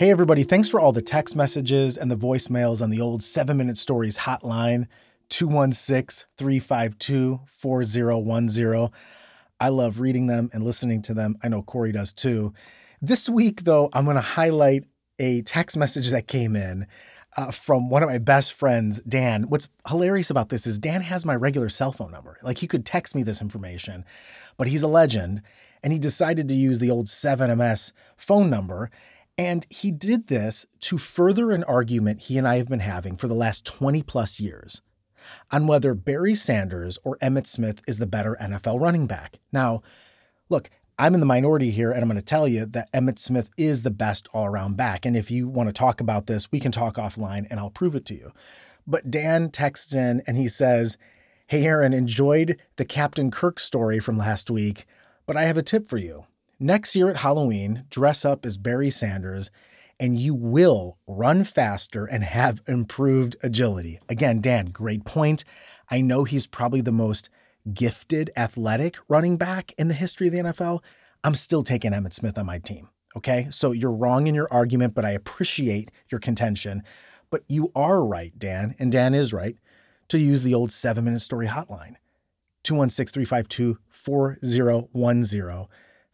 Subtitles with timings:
[0.00, 3.58] Hey, everybody, thanks for all the text messages and the voicemails on the old seven
[3.58, 4.86] minute stories hotline,
[5.28, 8.88] 216 352 4010.
[9.60, 11.36] I love reading them and listening to them.
[11.42, 12.54] I know Corey does too.
[13.02, 14.84] This week, though, I'm going to highlight
[15.18, 16.86] a text message that came in
[17.36, 19.50] uh, from one of my best friends, Dan.
[19.50, 22.38] What's hilarious about this is Dan has my regular cell phone number.
[22.42, 24.06] Like he could text me this information,
[24.56, 25.42] but he's a legend
[25.82, 28.90] and he decided to use the old 7MS phone number.
[29.38, 33.28] And he did this to further an argument he and I have been having for
[33.28, 34.82] the last 20 plus years
[35.50, 39.38] on whether Barry Sanders or Emmitt Smith is the better NFL running back.
[39.52, 39.82] Now,
[40.48, 43.48] look, I'm in the minority here, and I'm going to tell you that Emmitt Smith
[43.56, 45.06] is the best all around back.
[45.06, 47.94] And if you want to talk about this, we can talk offline and I'll prove
[47.94, 48.32] it to you.
[48.86, 50.98] But Dan texts in and he says,
[51.46, 54.84] Hey, Aaron, enjoyed the Captain Kirk story from last week,
[55.26, 56.26] but I have a tip for you.
[56.62, 59.50] Next year at Halloween, dress up as Barry Sanders
[59.98, 63.98] and you will run faster and have improved agility.
[64.08, 65.44] Again, Dan, great point.
[65.90, 67.30] I know he's probably the most
[67.72, 70.82] gifted, athletic running back in the history of the NFL,
[71.24, 72.88] I'm still taking Emmitt Smith on my team.
[73.16, 73.48] Okay.
[73.50, 76.82] So you're wrong in your argument, but I appreciate your contention.
[77.30, 79.56] But you are right, Dan, and Dan is right,
[80.08, 81.96] to use the old seven minute story hotline
[82.64, 85.66] 216 352 4010.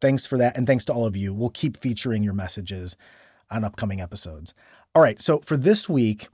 [0.00, 0.56] Thanks for that.
[0.56, 1.34] And thanks to all of you.
[1.34, 2.96] We'll keep featuring your messages
[3.50, 4.54] on upcoming episodes.
[4.94, 5.20] All right.
[5.20, 6.28] So for this week,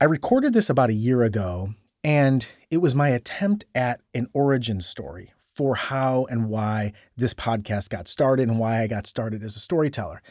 [0.00, 4.80] I recorded this about a year ago and it was my attempt at an origin
[4.80, 9.54] story for how and why this podcast got started and why I got started as
[9.54, 10.22] a storyteller.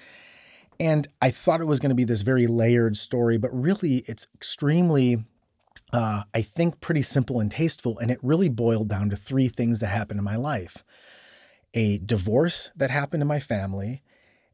[0.79, 4.27] And I thought it was going to be this very layered story, but really it's
[4.33, 5.23] extremely,
[5.93, 7.99] uh, I think, pretty simple and tasteful.
[7.99, 10.83] And it really boiled down to three things that happened in my life
[11.73, 14.03] a divorce that happened in my family,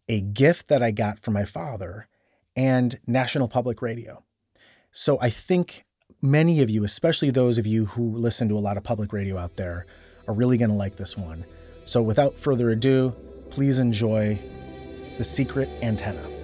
[0.07, 2.07] a gift that I got from my father,
[2.55, 4.23] and National Public Radio.
[4.91, 5.85] So I think
[6.21, 9.37] many of you, especially those of you who listen to a lot of public radio
[9.37, 9.85] out there,
[10.27, 11.45] are really going to like this one.
[11.85, 13.13] So without further ado,
[13.49, 14.39] please enjoy
[15.17, 16.36] The Secret Antenna.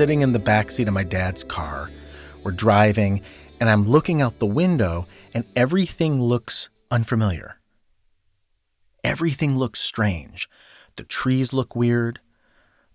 [0.00, 1.90] Sitting in the back seat of my dad's car.
[2.42, 3.22] We're driving,
[3.60, 7.60] and I'm looking out the window, and everything looks unfamiliar
[9.04, 10.48] everything looks strange.
[10.96, 12.20] The trees look weird.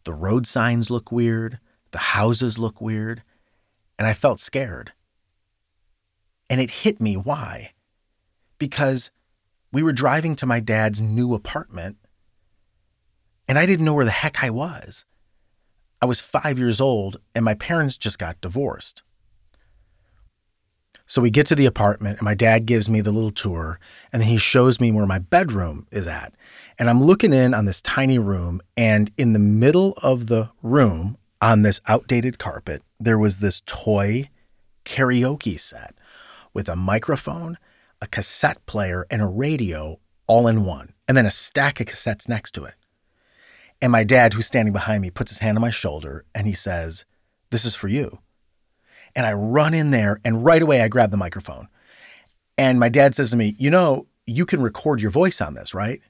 [0.04, 1.60] The road signs look weird.
[1.92, 3.24] The houses look weird.
[3.98, 4.94] And I felt scared.
[6.50, 7.72] And it hit me why?
[8.58, 9.12] Because
[9.72, 11.98] we were driving to my dad's new apartment
[13.48, 15.06] and I didn't know where the heck I was.
[16.06, 19.02] I was five years old and my parents just got divorced.
[21.08, 23.80] So we get to the apartment, and my dad gives me the little tour,
[24.14, 26.34] and then he shows me where my bedroom is at.
[26.78, 31.18] And I'm looking in on this tiny room, and in the middle of the room,
[31.42, 34.30] on this outdated carpet, there was this toy
[34.84, 35.96] karaoke set
[36.54, 37.58] with a microphone,
[38.00, 42.30] a cassette player, and a radio all in one, and then a stack of cassettes
[42.30, 42.76] next to it.
[43.82, 46.54] And my dad, who's standing behind me, puts his hand on my shoulder and he
[46.54, 47.06] says,
[47.50, 48.20] This is for you.
[49.16, 51.68] And I run in there and right away I grab the microphone.
[52.58, 55.74] And my dad says to me, You know, you can record your voice on this,
[55.74, 56.02] right?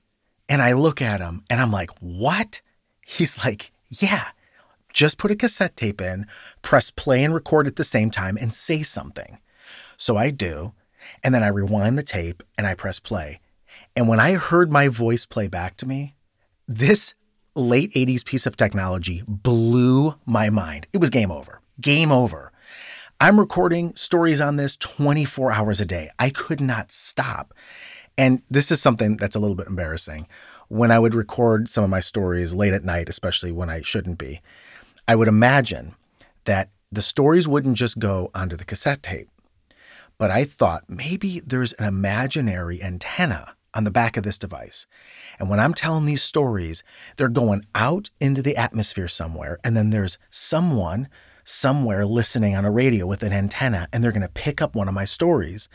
[0.48, 2.62] And I look at him and I'm like, What?
[3.06, 4.30] He's like, Yeah,
[4.94, 6.28] just put a cassette tape in,
[6.62, 9.40] press play and record at the same time, and say something.
[9.98, 10.74] So I do.
[11.24, 13.40] And then I rewind the tape and I press play.
[13.96, 16.16] And when I heard my voice play back to me,
[16.68, 17.14] this
[17.56, 20.88] late 80s piece of technology blew my mind.
[20.94, 21.62] It was game over.
[21.80, 22.52] Game over.
[23.20, 26.10] I'm recording stories on this 24 hours a day.
[26.20, 27.54] I could not stop.
[28.18, 30.28] And this is something that's a little bit embarrassing.
[30.68, 34.18] When I would record some of my stories late at night, especially when I shouldn't
[34.18, 34.42] be,
[35.08, 35.96] I would imagine
[36.44, 39.30] that the stories wouldn't just go onto the cassette tape.
[40.18, 44.88] But I thought maybe there's an imaginary antenna on the back of this device.
[45.38, 46.84] And when I'm telling these stories,
[47.18, 51.10] they're going out into the atmosphere somewhere, and then there's someone
[51.46, 54.88] somewhere listening on a radio with an antenna and they're going to pick up one
[54.88, 55.70] of my stories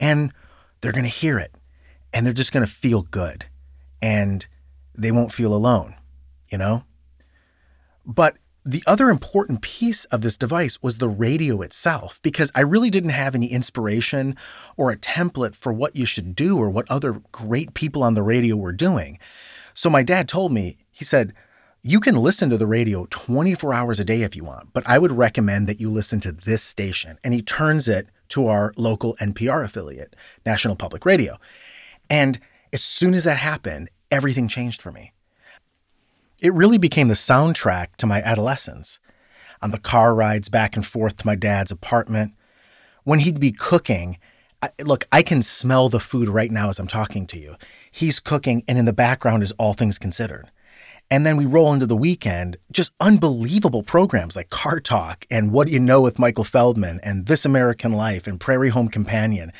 [0.00, 0.32] and
[0.80, 1.54] they're going to hear it
[2.12, 3.46] and they're just going to feel good
[4.02, 4.48] and
[4.98, 5.94] they won't feel alone,
[6.50, 6.84] you know?
[8.04, 12.88] But the other important piece of this device was the radio itself, because I really
[12.88, 14.36] didn't have any inspiration
[14.76, 18.22] or a template for what you should do or what other great people on the
[18.22, 19.18] radio were doing.
[19.74, 21.34] So my dad told me, he said,
[21.82, 24.98] you can listen to the radio 24 hours a day if you want, but I
[24.98, 27.18] would recommend that you listen to this station.
[27.22, 30.16] And he turns it to our local NPR affiliate,
[30.46, 31.38] National Public Radio.
[32.08, 32.40] And
[32.72, 35.12] as soon as that happened, everything changed for me.
[36.44, 39.00] It really became the soundtrack to my adolescence.
[39.62, 42.34] On the car rides back and forth to my dad's apartment,
[43.04, 44.18] when he'd be cooking,
[44.60, 47.56] I, look, I can smell the food right now as I'm talking to you.
[47.90, 50.50] He's cooking, and in the background is All Things Considered.
[51.10, 55.68] And then we roll into the weekend, just unbelievable programs like Car Talk and What
[55.68, 59.50] Do You Know with Michael Feldman and This American Life and Prairie Home Companion.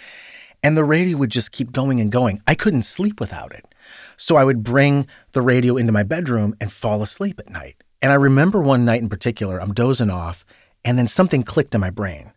[0.62, 2.42] And the radio would just keep going and going.
[2.46, 3.74] I couldn't sleep without it.
[4.16, 7.82] So I would bring the radio into my bedroom and fall asleep at night.
[8.00, 10.44] And I remember one night in particular, I'm dozing off,
[10.84, 12.32] and then something clicked in my brain.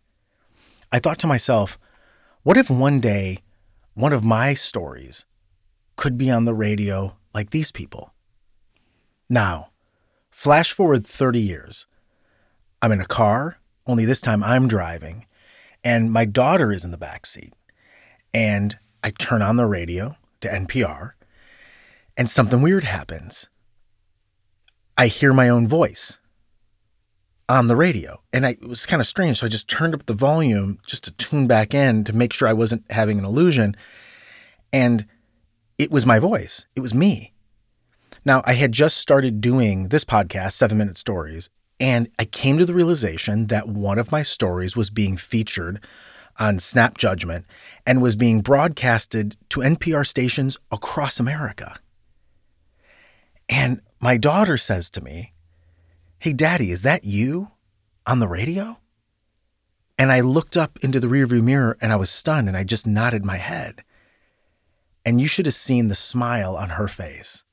[0.92, 1.78] I thought to myself,
[2.44, 3.40] what if one day
[3.94, 5.26] one of my stories
[5.98, 8.14] could be on the radio like these people?
[9.30, 9.72] Now,
[10.32, 11.88] flash forward 30 years.
[12.82, 15.26] I'm in a car, only this time I'm driving,
[15.84, 17.54] and my daughter is in the back seat.
[18.34, 21.12] And I turn on the radio to NPR,
[22.18, 23.50] and something weird happens.
[24.98, 26.20] I hear my own voice
[27.48, 29.40] on the radio, and I, it was kind of strange.
[29.40, 32.48] So I just turned up the volume just to tune back in to make sure
[32.48, 33.76] I wasn't having an illusion.
[34.74, 35.06] And
[35.78, 37.34] it was my voice, it was me.
[38.26, 41.50] Now, I had just started doing this podcast, Seven Minute Stories,
[41.80, 45.80] and I came to the realization that one of my stories was being featured
[46.40, 47.46] on Snap Judgment
[47.86, 51.80] and was being broadcasted to NPR stations across America.
[53.50, 55.34] And my daughter says to me,
[56.20, 57.52] Hey, Daddy, is that you
[58.06, 58.80] on the radio?
[60.00, 62.86] And I looked up into the rearview mirror and I was stunned and I just
[62.86, 63.84] nodded my head.
[65.06, 67.44] And you should have seen the smile on her face.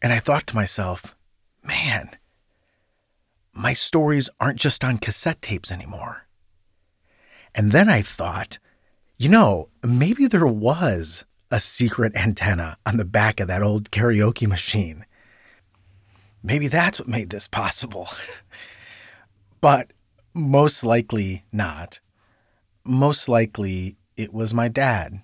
[0.00, 1.16] And I thought to myself,
[1.62, 2.10] man,
[3.52, 6.26] my stories aren't just on cassette tapes anymore.
[7.54, 8.58] And then I thought,
[9.16, 14.46] you know, maybe there was a secret antenna on the back of that old karaoke
[14.46, 15.04] machine.
[16.42, 18.08] Maybe that's what made this possible.
[19.60, 19.92] but
[20.34, 22.00] most likely not.
[22.84, 25.22] Most likely it was my dad.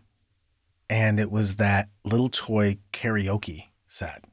[0.91, 4.25] And it was that little toy karaoke set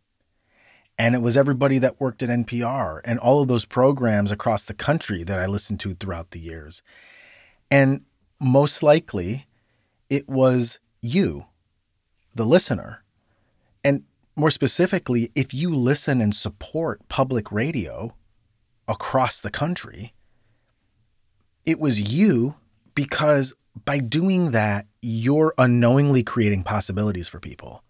[1.02, 4.76] and it was everybody that worked at NPR and all of those programs across the
[4.76, 6.84] country that I listened to throughout the years.
[7.72, 8.02] And
[8.40, 9.48] most likely,
[10.12, 11.48] it was you,
[12.36, 13.04] the listener.
[13.84, 14.04] And
[14.36, 18.16] more specifically, if you listen and support public radio
[18.88, 20.14] across the country,
[21.66, 22.56] it was you
[22.96, 23.54] because
[23.86, 27.84] by doing that, you're unknowingly creating possibilities for people.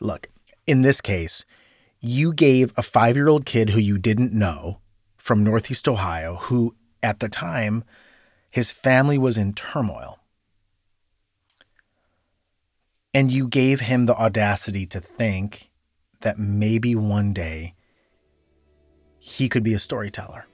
[0.00, 0.28] Look,
[0.66, 1.44] in this case,
[2.00, 4.78] you gave a five year old kid who you didn't know
[5.16, 7.84] from Northeast Ohio, who at the time,
[8.50, 10.18] his family was in turmoil.
[13.14, 15.70] And you gave him the audacity to think
[16.22, 17.74] that maybe one day
[19.18, 20.46] he could be a storyteller.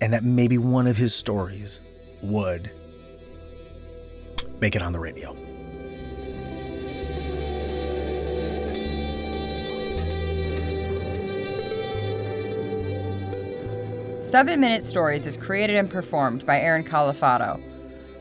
[0.00, 1.80] And that maybe one of his stories
[2.22, 2.70] would
[4.60, 5.34] make it on the radio.
[14.22, 17.58] Seven Minute Stories is created and performed by Aaron Califato.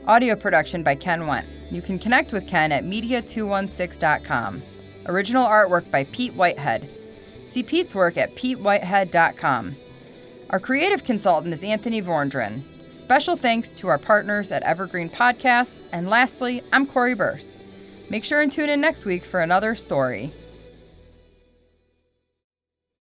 [0.08, 1.46] Audio production by Ken Went.
[1.72, 4.62] You can connect with Ken at media216.com.
[5.08, 6.88] Original artwork by Pete Whitehead.
[7.46, 9.76] See Pete's work at petewhitehead.com.
[10.50, 12.62] Our creative consultant is Anthony Vorndren.
[12.90, 15.82] Special thanks to our partners at Evergreen Podcasts.
[15.92, 17.60] And lastly, I'm Corey Burse.
[18.10, 20.32] Make sure and tune in next week for another story.